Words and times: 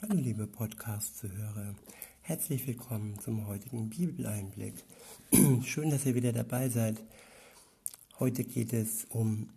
Hallo 0.00 0.14
liebe 0.14 0.46
Podcast-Zuhörer, 0.46 1.74
herzlich 2.20 2.68
willkommen 2.68 3.18
zum 3.18 3.48
heutigen 3.48 3.90
Bibeleinblick. 3.90 4.74
Schön, 5.64 5.90
dass 5.90 6.06
ihr 6.06 6.14
wieder 6.14 6.32
dabei 6.32 6.68
seid. 6.68 7.02
Heute 8.20 8.44
geht 8.44 8.72
es 8.72 9.06
um 9.06 9.48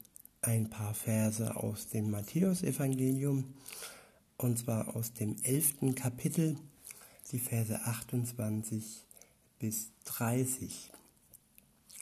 ein 0.41 0.67
paar 0.67 0.95
Verse 0.95 1.55
aus 1.55 1.89
dem 1.89 2.09
Matthäusevangelium 2.09 3.53
und 4.37 4.57
zwar 4.57 4.95
aus 4.95 5.13
dem 5.13 5.35
elften 5.43 5.93
Kapitel, 5.93 6.57
die 7.31 7.39
Verse 7.39 7.79
28 7.79 9.05
bis 9.59 9.91
30. 10.05 10.91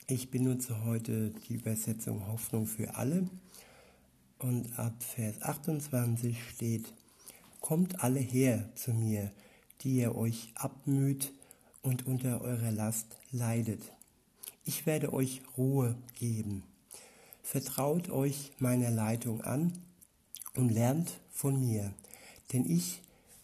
Ich 0.07 0.31
benutze 0.31 0.85
heute 0.85 1.31
die 1.49 1.55
Übersetzung 1.55 2.25
Hoffnung 2.27 2.67
für 2.67 2.95
alle 2.95 3.29
und 4.37 4.79
ab 4.79 5.03
Vers 5.03 5.41
28 5.41 6.41
steht, 6.51 6.93
Kommt 7.59 8.03
alle 8.03 8.19
her 8.19 8.69
zu 8.75 8.93
mir, 8.93 9.31
die 9.81 9.97
ihr 9.97 10.15
euch 10.15 10.51
abmüht 10.55 11.33
und 11.81 12.07
unter 12.07 12.41
eurer 12.41 12.71
Last 12.71 13.17
leidet. 13.31 13.81
Ich 14.65 14.85
werde 14.85 15.13
euch 15.13 15.41
Ruhe 15.57 15.95
geben. 16.17 16.63
Vertraut 17.41 18.09
euch 18.09 18.51
meiner 18.59 18.91
Leitung 18.91 19.41
an 19.41 19.73
und 20.55 20.69
lernt 20.69 21.19
von 21.31 21.59
mir, 21.59 21.93
denn 22.53 22.69
ich 22.69 23.01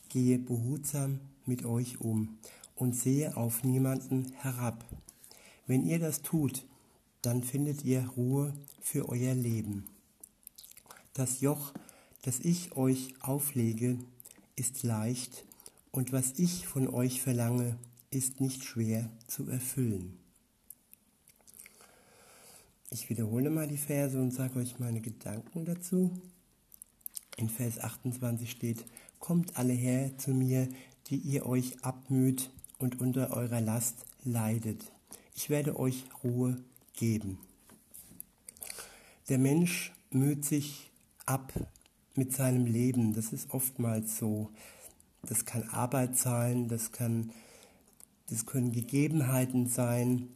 gehe 0.09 0.37
behutsam 0.37 1.19
mit 1.45 1.65
euch 1.65 1.99
um 2.01 2.37
und 2.75 2.95
sehe 2.95 3.35
auf 3.37 3.63
niemanden 3.63 4.33
herab. 4.33 4.85
Wenn 5.67 5.85
ihr 5.85 5.99
das 5.99 6.21
tut, 6.21 6.65
dann 7.21 7.41
findet 7.41 7.83
ihr 7.83 8.07
Ruhe 8.15 8.53
für 8.81 9.09
euer 9.09 9.33
Leben. 9.33 9.85
Das 11.13 11.41
Joch, 11.41 11.73
das 12.21 12.39
ich 12.39 12.75
euch 12.75 13.13
auflege, 13.21 13.97
ist 14.55 14.83
leicht 14.83 15.45
und 15.91 16.11
was 16.11 16.37
ich 16.37 16.67
von 16.67 16.87
euch 16.87 17.21
verlange, 17.21 17.77
ist 18.11 18.41
nicht 18.41 18.63
schwer 18.63 19.09
zu 19.27 19.49
erfüllen. 19.49 20.17
Ich 22.89 23.09
wiederhole 23.09 23.49
mal 23.49 23.67
die 23.67 23.77
Verse 23.77 24.19
und 24.19 24.31
sage 24.31 24.59
euch 24.59 24.79
meine 24.79 25.01
Gedanken 25.01 25.65
dazu. 25.65 26.11
In 27.37 27.49
Vers 27.49 27.79
28 27.79 28.49
steht, 28.49 28.85
Kommt 29.19 29.57
alle 29.57 29.73
her 29.73 30.17
zu 30.17 30.31
mir, 30.31 30.69
die 31.07 31.17
ihr 31.17 31.45
euch 31.45 31.83
abmüht 31.83 32.51
und 32.77 33.01
unter 33.01 33.35
eurer 33.35 33.61
Last 33.61 34.05
leidet. 34.23 34.91
Ich 35.35 35.49
werde 35.49 35.79
euch 35.79 36.05
Ruhe 36.23 36.63
geben. 36.93 37.39
Der 39.29 39.39
Mensch 39.39 39.93
müht 40.11 40.45
sich 40.45 40.91
ab 41.25 41.51
mit 42.17 42.33
seinem 42.33 42.65
Leben. 42.65 43.13
Das 43.13 43.33
ist 43.33 43.53
oftmals 43.53 44.17
so. 44.17 44.49
Das 45.23 45.45
kann 45.45 45.69
Arbeit 45.69 46.17
sein, 46.17 46.67
das, 46.67 46.91
kann, 46.91 47.31
das 48.29 48.45
können 48.45 48.71
Gegebenheiten 48.71 49.67
sein. 49.67 50.29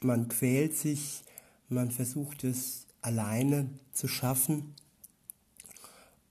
Man 0.00 0.28
quält 0.28 0.76
sich, 0.76 1.22
man 1.68 1.90
versucht 1.90 2.44
es 2.44 2.86
alleine 3.00 3.68
zu 3.92 4.08
schaffen. 4.08 4.74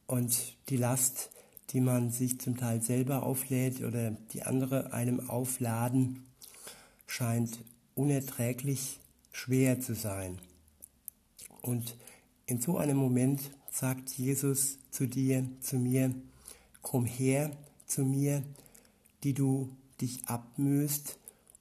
Und 0.08 0.58
die 0.70 0.78
Last, 0.78 1.30
die 1.70 1.80
man 1.80 2.12
sich 2.12 2.40
zum 2.40 2.58
Teil 2.58 2.82
selber 2.82 3.24
auflädt 3.24 3.82
oder 3.82 4.12
die 4.34 4.44
andere 4.44 4.94
einem 4.94 5.30
aufladen, 5.30 6.24
scheint 7.08 7.60
unerträglich 7.96 9.00
schwer 9.32 9.80
zu 9.80 9.96
sein. 9.96 10.40
Und 11.62 11.96
in 12.46 12.60
so 12.60 12.78
einem 12.78 12.98
Moment 12.98 13.42
sagt 13.72 14.12
Jesus 14.12 14.78
zu 14.92 15.08
dir, 15.08 15.48
zu 15.62 15.78
mir, 15.78 16.14
komm 16.82 17.06
her 17.06 17.52
zu 17.86 18.04
mir, 18.04 18.44
die 19.24 19.34
du 19.34 19.70
dich 20.02 20.26
abmühst 20.26 21.18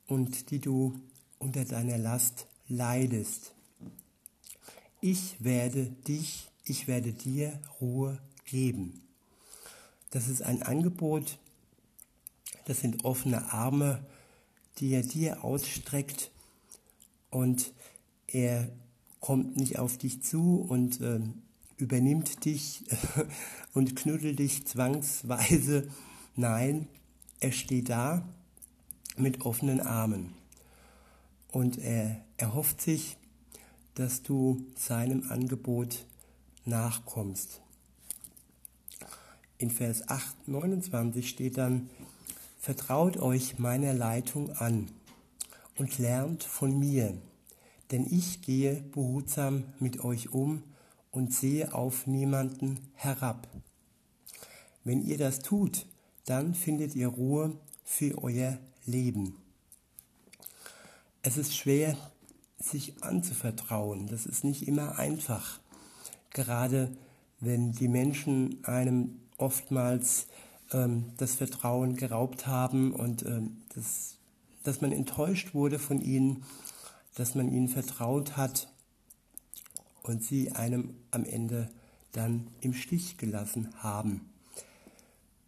und 0.07 0.51
die 0.51 0.59
du 0.59 1.01
unter 1.39 1.65
deiner 1.65 1.99
Last 1.99 2.47
leidest. 2.69 3.53
Ich 5.01 5.43
werde 5.43 5.87
dich, 5.87 6.51
ich 6.65 6.87
werde 6.87 7.13
dir 7.13 7.61
Ruhe 7.81 8.19
geben. 8.45 9.03
Das 10.11 10.29
ist 10.29 10.43
ein 10.43 10.63
Angebot, 10.63 11.39
das 12.67 12.81
sind 12.81 13.05
offene 13.05 13.53
Arme, 13.53 14.05
die 14.79 14.93
er 14.93 15.03
dir 15.03 15.45
ausstreckt 15.45 16.31
und 17.31 17.73
er 18.27 18.71
kommt 19.23 19.57
nicht 19.57 19.79
auf 19.79 19.97
dich 19.97 20.21
zu 20.21 20.67
und 20.69 21.01
äh, 21.01 21.21
übernimmt 21.77 22.45
dich 22.45 22.85
und 23.73 23.97
knuddelt 23.97 24.41
dich 24.41 24.67
zwangsweise. 24.67 25.89
Nein, 26.37 26.89
er 27.41 27.53
steht 27.53 27.89
da 27.89 28.29
mit 29.17 29.47
offenen 29.47 29.81
Armen 29.81 30.35
und 31.53 31.79
er 31.79 32.25
erhofft 32.37 32.81
sich, 32.81 33.17
dass 33.95 34.23
du 34.25 34.67
seinem 34.75 35.31
Angebot 35.31 36.05
nachkommst. 36.65 37.61
In 39.59 39.71
Vers 39.71 40.09
8, 40.09 40.49
29 40.49 41.29
steht 41.29 41.59
dann, 41.59 41.89
Vertraut 42.59 43.17
euch 43.17 43.59
meiner 43.59 43.93
Leitung 43.93 44.51
an 44.53 44.89
und 45.79 45.99
lernt 45.99 46.45
von 46.45 46.79
mir, 46.79 47.19
denn 47.91 48.07
ich 48.11 48.43
gehe 48.43 48.83
behutsam 48.93 49.65
mit 49.79 50.05
euch 50.05 50.33
um 50.33 50.63
und 51.11 51.33
sehe 51.33 51.75
auf 51.75 52.07
niemanden 52.07 52.81
herab. 52.95 53.49
Wenn 54.85 55.03
ihr 55.05 55.19
das 55.19 55.41
tut, 55.41 55.87
dann 56.25 56.55
findet 56.55 56.95
ihr 56.95 57.09
Ruhe 57.09 57.53
für 57.85 58.23
euer 58.23 58.59
Leben. 58.87 59.37
Es 61.23 61.37
ist 61.37 61.57
schwer, 61.57 61.97
sich 62.59 63.03
anzuvertrauen. 63.03 64.07
Das 64.07 64.27
ist 64.27 64.45
nicht 64.45 64.67
immer 64.67 64.99
einfach. 64.99 65.61
Gerade 66.31 66.97
wenn 67.41 67.73
die 67.73 67.89
Menschen 67.89 68.65
einem 68.65 69.21
oftmals 69.37 70.27
ähm, 70.73 71.13
das 71.17 71.35
Vertrauen 71.35 71.97
geraubt 71.97 72.47
haben 72.47 72.93
und 72.93 73.25
ähm, 73.25 73.63
das, 73.75 74.17
dass 74.63 74.81
man 74.81 74.93
enttäuscht 74.93 75.55
wurde 75.55 75.79
von 75.79 76.01
ihnen, 76.01 76.45
dass 77.15 77.35
man 77.35 77.53
ihnen 77.53 77.69
vertraut 77.69 78.37
hat 78.37 78.69
und 80.03 80.23
sie 80.23 80.53
einem 80.53 80.95
am 81.11 81.25
Ende 81.25 81.71
dann 82.13 82.49
im 82.61 82.75
Stich 82.75 83.17
gelassen 83.17 83.69
haben. 83.79 84.29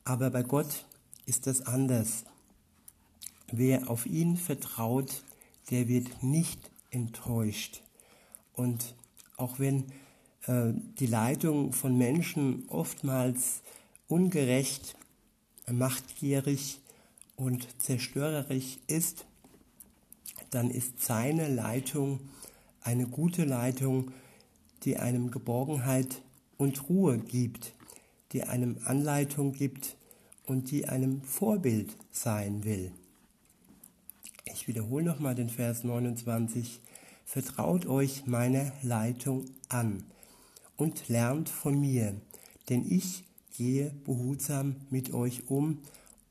Aber 0.05 0.31
bei 0.31 0.43
Gott 0.43 0.87
ist 1.27 1.47
das 1.47 1.63
anders. 1.63 2.25
Wer 3.51 3.91
auf 3.91 4.07
ihn 4.07 4.37
vertraut, 4.37 5.23
der 5.71 5.89
wird 5.89 6.23
nicht 6.23 6.71
enttäuscht. 6.91 7.83
Und 8.55 8.95
auch 9.37 9.59
wenn 9.59 9.87
äh, 10.47 10.73
die 10.99 11.07
Leitung 11.07 11.73
von 11.73 11.97
Menschen 11.97 12.69
oftmals 12.69 13.63
ungerecht, 14.09 14.97
machtgierig 15.71 16.81
und 17.37 17.67
zerstörerisch 17.83 18.79
ist, 18.87 19.25
dann 20.51 20.71
ist 20.71 21.03
seine 21.03 21.49
Leitung 21.49 22.21
eine 22.81 23.07
gute 23.07 23.45
Leitung, 23.45 24.13
die 24.85 24.99
einem 24.99 25.31
Geborgenheit 25.31 26.23
und 26.59 26.89
Ruhe 26.89 27.19
gibt, 27.19 27.75
die 28.33 28.43
einem 28.43 28.79
Anleitung 28.85 29.53
gibt 29.53 29.97
und 30.47 30.71
die 30.71 30.87
einem 30.87 31.23
Vorbild 31.23 31.97
sein 32.11 32.65
will. 32.65 32.93
Ich 34.45 34.69
wiederhole 34.69 35.05
nochmal 35.05 35.35
den 35.35 35.49
Vers 35.49 35.85
29. 35.85 36.81
Vertraut 37.25 37.87
euch 37.87 38.27
meiner 38.27 38.73
Leitung 38.83 39.47
an 39.69 40.05
und 40.77 41.09
lernt 41.09 41.49
von 41.49 41.81
mir, 41.81 42.15
denn 42.69 42.85
ich 42.91 43.25
gehe 43.57 43.91
behutsam 44.05 44.77
mit 44.91 45.15
euch 45.15 45.49
um 45.49 45.79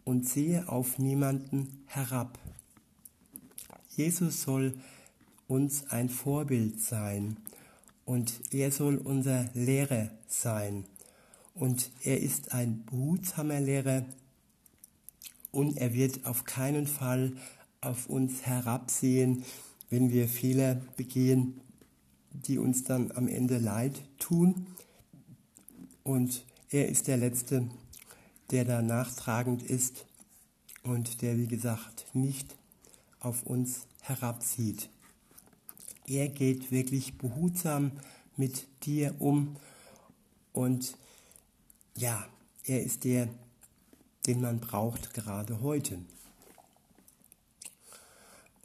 und 0.06 0.28
sehe 0.28 0.70
auf 0.70 1.00
niemanden 1.00 1.84
herab. 1.88 2.38
Jesus 3.96 4.42
soll 4.42 4.74
uns 5.48 5.92
ein 5.92 6.10
Vorbild 6.10 6.82
sein 6.82 7.38
und 8.06 8.34
er 8.52 8.72
soll 8.72 8.98
unser 8.98 9.50
Lehrer 9.54 10.10
sein. 10.28 10.86
Und 11.54 11.92
er 12.02 12.20
ist 12.20 12.54
ein 12.54 12.84
behutsamer 12.86 13.60
Lehrer 13.60 14.04
und 15.52 15.78
er 15.78 15.94
wird 15.94 16.26
auf 16.26 16.46
keinen 16.46 16.88
Fall 16.88 17.34
auf 17.82 18.10
uns 18.10 18.48
herabsehen, 18.48 19.44
wenn 19.92 20.12
wir 20.12 20.28
Fehler 20.28 20.82
begehen, 20.98 21.62
die 22.32 22.58
uns 22.58 22.84
dann 22.84 23.12
am 23.12 23.28
Ende 23.28 23.60
leid 23.60 24.02
tun. 24.18 24.66
Und 26.04 26.44
er 26.72 26.90
ist 26.90 27.08
der 27.08 27.18
Letzte, 27.18 27.70
der 28.50 28.66
da 28.66 28.82
nachtragend 28.82 29.62
ist 29.62 30.06
und 30.82 31.22
der, 31.22 31.38
wie 31.38 31.48
gesagt, 31.48 32.08
nicht 32.14 32.56
auf 33.24 33.44
uns 33.44 33.88
herabsieht. 34.02 34.90
Er 36.06 36.28
geht 36.28 36.72
wirklich 36.72 37.18
behutsam 37.18 37.92
mit 38.38 38.68
dir 38.84 39.16
um 39.20 39.56
und 40.52 40.98
ja, 41.96 42.28
er 42.66 42.84
ist 42.84 43.04
der, 43.06 43.30
den 44.28 44.42
man 44.42 44.60
braucht 44.60 45.14
gerade 45.14 45.62
heute. 45.62 45.98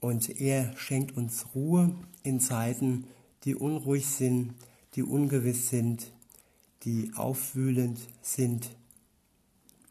Und 0.00 0.40
er 0.40 0.76
schenkt 0.76 1.16
uns 1.16 1.46
Ruhe 1.54 1.94
in 2.22 2.40
Zeiten, 2.40 3.06
die 3.44 3.54
unruhig 3.54 4.06
sind, 4.06 4.54
die 4.94 5.02
ungewiss 5.02 5.68
sind, 5.68 6.12
die 6.84 7.12
aufwühlend 7.16 7.98
sind. 8.22 8.70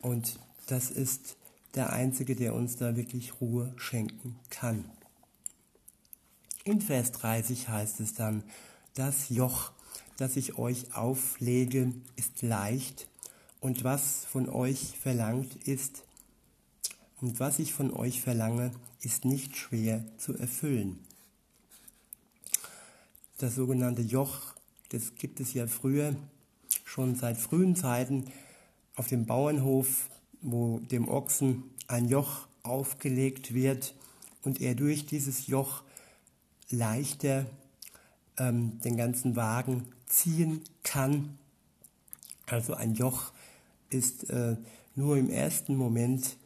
Und 0.01 0.39
das 0.67 0.91
ist 0.91 1.36
der 1.77 1.93
Einzige, 1.93 2.35
der 2.35 2.53
uns 2.53 2.75
da 2.75 2.95
wirklich 2.95 3.39
Ruhe 3.39 3.73
schenken 3.77 4.37
kann. 4.49 4.85
In 6.63 6.81
Vers 6.81 7.13
30 7.13 7.69
heißt 7.69 8.01
es 8.01 8.13
dann, 8.13 8.43
das 8.93 9.29
Joch, 9.29 9.71
das 10.17 10.35
ich 10.35 10.57
euch 10.57 10.93
auflege, 10.95 11.93
ist 12.15 12.41
leicht 12.41 13.07
und 13.61 13.83
was 13.83 14.25
von 14.25 14.49
euch 14.49 14.97
verlangt 14.99 15.55
ist, 15.67 16.03
und 17.19 17.39
was 17.39 17.57
ich 17.59 17.73
von 17.73 17.91
euch 17.91 18.21
verlange, 18.21 18.71
ist 19.01 19.25
nicht 19.25 19.57
schwer 19.57 20.03
zu 20.17 20.37
erfüllen. 20.37 20.99
Das 23.39 23.55
sogenannte 23.55 24.01
Joch, 24.01 24.53
das 24.89 25.15
gibt 25.15 25.39
es 25.39 25.53
ja 25.53 25.67
früher, 25.67 26.15
schon 26.85 27.15
seit 27.15 27.37
frühen 27.37 27.75
Zeiten 27.75 28.25
auf 28.95 29.07
dem 29.07 29.25
Bauernhof, 29.25 30.09
wo 30.41 30.79
dem 30.79 31.07
Ochsen 31.07 31.63
ein 31.87 32.07
Joch 32.07 32.47
aufgelegt 32.63 33.53
wird 33.53 33.95
und 34.43 34.61
er 34.61 34.75
durch 34.75 35.05
dieses 35.05 35.47
Joch 35.47 35.83
leichter 36.69 37.45
ähm, 38.37 38.79
den 38.81 38.97
ganzen 38.97 39.35
Wagen 39.35 39.87
ziehen 40.05 40.61
kann. 40.83 41.37
Also 42.45 42.73
ein 42.73 42.93
Joch 42.93 43.31
ist 43.89 44.29
äh, 44.29 44.57
nur 44.95 45.17
im 45.17 45.29
ersten 45.29 45.75
Moment 45.75 46.37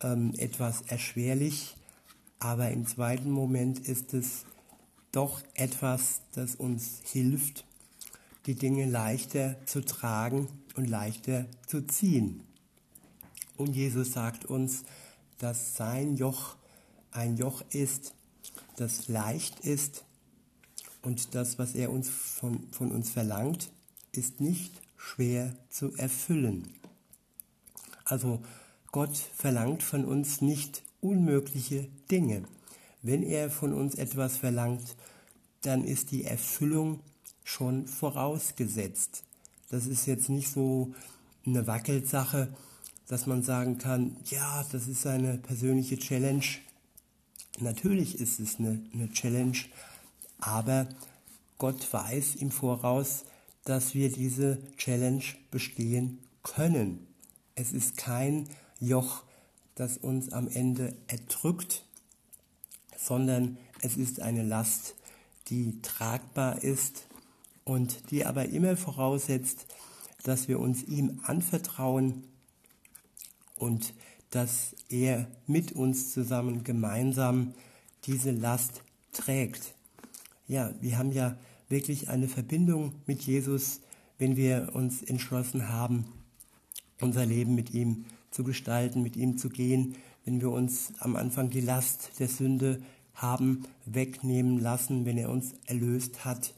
ähm, 0.00 0.34
etwas 0.36 0.82
erschwerlich, 0.82 1.76
aber 2.38 2.70
im 2.70 2.86
zweiten 2.86 3.30
Moment 3.30 3.80
ist 3.80 4.14
es 4.14 4.44
doch 5.12 5.42
etwas, 5.54 6.20
das 6.32 6.54
uns 6.54 7.00
hilft, 7.04 7.64
die 8.46 8.54
Dinge 8.54 8.86
leichter 8.86 9.56
zu 9.66 9.84
tragen 9.84 10.48
und 10.76 10.88
leichter 10.88 11.46
zu 11.66 11.86
ziehen. 11.86 12.47
Und 13.58 13.74
Jesus 13.74 14.12
sagt 14.12 14.46
uns, 14.46 14.84
dass 15.38 15.76
sein 15.76 16.16
Joch 16.16 16.56
ein 17.10 17.36
Joch 17.36 17.62
ist, 17.70 18.14
das 18.76 19.08
leicht 19.08 19.60
ist 19.60 20.04
und 21.02 21.34
das, 21.34 21.58
was 21.58 21.74
er 21.74 21.90
uns 21.90 22.08
von, 22.08 22.70
von 22.70 22.92
uns 22.92 23.10
verlangt, 23.10 23.70
ist 24.12 24.40
nicht 24.40 24.72
schwer 24.96 25.54
zu 25.70 25.92
erfüllen. 25.96 26.72
Also 28.04 28.40
Gott 28.92 29.16
verlangt 29.16 29.82
von 29.82 30.04
uns 30.04 30.40
nicht 30.40 30.82
unmögliche 31.00 31.88
Dinge. 32.10 32.44
Wenn 33.02 33.22
er 33.22 33.50
von 33.50 33.74
uns 33.74 33.96
etwas 33.96 34.36
verlangt, 34.36 34.96
dann 35.62 35.84
ist 35.84 36.12
die 36.12 36.24
Erfüllung 36.24 37.00
schon 37.42 37.88
vorausgesetzt. 37.88 39.24
Das 39.68 39.86
ist 39.86 40.06
jetzt 40.06 40.28
nicht 40.28 40.50
so 40.50 40.94
eine 41.44 41.66
Wackelsache, 41.66 42.54
dass 43.08 43.26
man 43.26 43.42
sagen 43.42 43.78
kann, 43.78 44.16
ja, 44.26 44.64
das 44.70 44.86
ist 44.86 45.06
eine 45.06 45.38
persönliche 45.38 45.98
Challenge. 45.98 46.44
Natürlich 47.58 48.20
ist 48.20 48.38
es 48.38 48.58
eine, 48.58 48.80
eine 48.92 49.10
Challenge, 49.10 49.58
aber 50.38 50.88
Gott 51.56 51.92
weiß 51.92 52.36
im 52.36 52.50
Voraus, 52.50 53.24
dass 53.64 53.94
wir 53.94 54.12
diese 54.12 54.58
Challenge 54.76 55.24
bestehen 55.50 56.18
können. 56.42 57.06
Es 57.54 57.72
ist 57.72 57.96
kein 57.96 58.48
Joch, 58.78 59.24
das 59.74 59.96
uns 59.96 60.32
am 60.32 60.48
Ende 60.48 60.94
erdrückt, 61.08 61.84
sondern 62.96 63.58
es 63.80 63.96
ist 63.96 64.20
eine 64.20 64.42
Last, 64.42 64.94
die 65.48 65.80
tragbar 65.82 66.62
ist 66.62 67.06
und 67.64 68.10
die 68.10 68.24
aber 68.24 68.46
immer 68.46 68.76
voraussetzt, 68.76 69.66
dass 70.24 70.48
wir 70.48 70.60
uns 70.60 70.82
ihm 70.84 71.20
anvertrauen 71.24 72.24
und 73.58 73.94
dass 74.30 74.74
er 74.88 75.26
mit 75.46 75.72
uns 75.72 76.12
zusammen 76.12 76.64
gemeinsam 76.64 77.54
diese 78.04 78.30
Last 78.30 78.82
trägt. 79.12 79.74
Ja, 80.46 80.72
wir 80.80 80.98
haben 80.98 81.12
ja 81.12 81.36
wirklich 81.68 82.08
eine 82.08 82.28
Verbindung 82.28 82.94
mit 83.06 83.22
Jesus, 83.22 83.80
wenn 84.18 84.36
wir 84.36 84.70
uns 84.74 85.02
entschlossen 85.02 85.68
haben, 85.68 86.06
unser 87.00 87.26
Leben 87.26 87.54
mit 87.54 87.72
ihm 87.72 88.06
zu 88.30 88.44
gestalten, 88.44 89.02
mit 89.02 89.16
ihm 89.16 89.38
zu 89.38 89.48
gehen, 89.48 89.96
wenn 90.24 90.40
wir 90.40 90.50
uns 90.50 90.92
am 90.98 91.16
Anfang 91.16 91.50
die 91.50 91.60
Last 91.60 92.18
der 92.18 92.28
Sünde 92.28 92.82
haben 93.14 93.64
wegnehmen 93.84 94.58
lassen, 94.58 95.04
wenn 95.06 95.18
er 95.18 95.30
uns 95.30 95.54
erlöst 95.66 96.24
hat, 96.24 96.54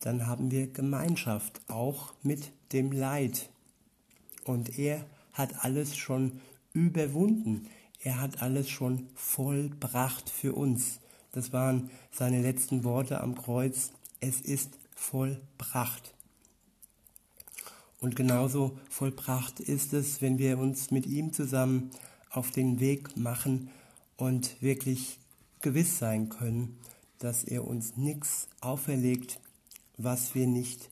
dann 0.00 0.26
haben 0.26 0.50
wir 0.50 0.66
Gemeinschaft 0.68 1.60
auch 1.68 2.14
mit 2.22 2.52
dem 2.72 2.92
Leid. 2.92 3.50
Und 4.44 4.78
er 4.78 5.04
hat 5.32 5.64
alles 5.64 5.96
schon 5.96 6.40
überwunden. 6.72 7.66
Er 8.02 8.20
hat 8.20 8.42
alles 8.42 8.70
schon 8.70 9.08
vollbracht 9.14 10.30
für 10.30 10.54
uns. 10.54 11.00
Das 11.32 11.52
waren 11.52 11.90
seine 12.10 12.42
letzten 12.42 12.84
Worte 12.84 13.20
am 13.20 13.34
Kreuz. 13.34 13.92
Es 14.20 14.40
ist 14.40 14.78
vollbracht. 14.94 16.14
Und 18.00 18.16
genauso 18.16 18.78
vollbracht 18.88 19.60
ist 19.60 19.92
es, 19.92 20.22
wenn 20.22 20.38
wir 20.38 20.58
uns 20.58 20.90
mit 20.90 21.06
ihm 21.06 21.32
zusammen 21.32 21.90
auf 22.30 22.50
den 22.50 22.80
Weg 22.80 23.16
machen 23.16 23.70
und 24.16 24.60
wirklich 24.62 25.18
gewiss 25.60 25.98
sein 25.98 26.30
können, 26.30 26.78
dass 27.18 27.44
er 27.44 27.66
uns 27.66 27.96
nichts 27.96 28.48
auferlegt, 28.62 29.40
was 29.98 30.34
wir 30.34 30.46
nicht 30.46 30.88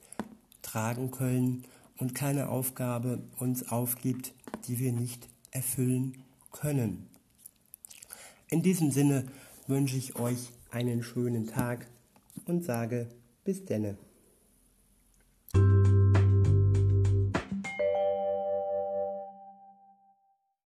tragen 0.60 1.10
können 1.10 1.64
und 1.98 2.14
keine 2.14 2.48
Aufgabe 2.48 3.22
uns 3.38 3.68
aufgibt, 3.68 4.32
die 4.66 4.78
wir 4.78 4.92
nicht 4.92 5.28
erfüllen 5.50 6.24
können. 6.52 7.08
In 8.48 8.62
diesem 8.62 8.90
Sinne 8.90 9.26
wünsche 9.66 9.96
ich 9.96 10.16
euch 10.16 10.50
einen 10.70 11.02
schönen 11.02 11.46
Tag 11.46 11.86
und 12.46 12.64
sage 12.64 13.08
bis 13.44 13.64
denne. 13.64 13.96